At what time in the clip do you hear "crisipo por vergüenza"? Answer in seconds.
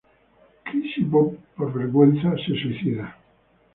0.65-2.29